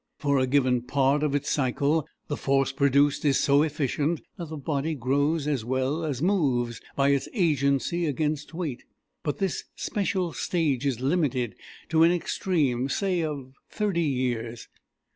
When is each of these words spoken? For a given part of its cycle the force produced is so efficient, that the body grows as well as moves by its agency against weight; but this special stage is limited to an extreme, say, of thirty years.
For 0.17 0.39
a 0.39 0.47
given 0.47 0.81
part 0.81 1.21
of 1.21 1.35
its 1.35 1.47
cycle 1.51 2.07
the 2.27 2.35
force 2.35 2.71
produced 2.71 3.23
is 3.23 3.39
so 3.39 3.61
efficient, 3.61 4.19
that 4.35 4.49
the 4.49 4.57
body 4.57 4.95
grows 4.95 5.45
as 5.45 5.63
well 5.63 6.03
as 6.03 6.23
moves 6.23 6.81
by 6.95 7.09
its 7.09 7.29
agency 7.35 8.07
against 8.07 8.51
weight; 8.51 8.81
but 9.21 9.37
this 9.37 9.65
special 9.75 10.33
stage 10.33 10.87
is 10.87 11.01
limited 11.01 11.53
to 11.89 12.01
an 12.01 12.11
extreme, 12.11 12.89
say, 12.89 13.21
of 13.21 13.53
thirty 13.69 14.01
years. 14.01 14.67